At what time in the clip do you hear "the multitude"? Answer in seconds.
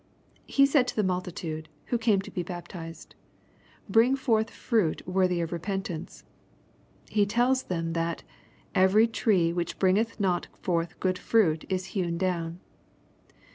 0.95-1.67